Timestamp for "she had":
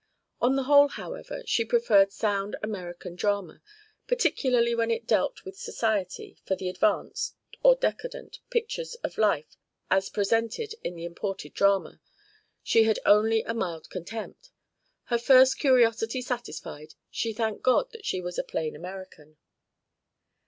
12.63-12.97